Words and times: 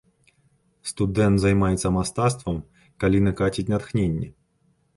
Студэнт 0.91 1.37
займаецца 1.43 1.91
мастацтвам, 1.99 2.57
калі 3.03 3.17
накаціць 3.27 3.69
натхненне. 3.77 4.27